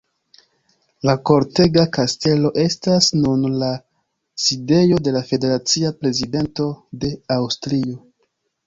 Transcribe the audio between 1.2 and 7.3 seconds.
Kortega Kastelo estas nun la sidejo de la federacia prezidento de